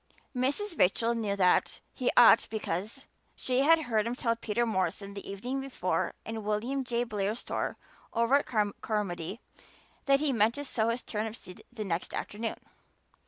[0.35, 0.79] Mrs.
[0.79, 3.05] Rachel knew that he ought because
[3.35, 7.03] she had heard him tell Peter Morrison the evening before in William J.
[7.03, 7.77] Blair's store
[8.11, 8.47] over at
[8.81, 9.41] Carmody
[10.05, 12.57] that he meant to sow his turnip seed the next afternoon.